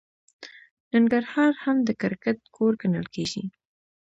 [0.93, 3.43] ننګرهار هم د کرکټ کور ګڼل کیږي.